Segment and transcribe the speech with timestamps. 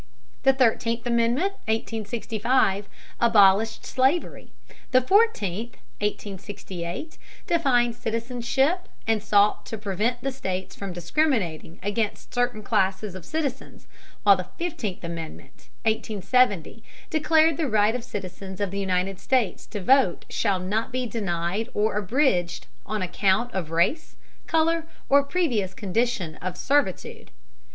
[0.41, 4.51] The Thirteenth Amendment (1865) abolished slavery,
[4.89, 12.63] the Fourteenth (1868) defined citizenship and sought to prevent the states from discriminating against certain
[12.63, 13.85] classes of citizens,
[14.23, 19.67] while the Fifteenth Amendment (1870) declared that the right of citizens of the United States
[19.67, 24.15] to vote shall not be denied or abridged on account of race,
[24.47, 27.29] color, or previous condition of servitude.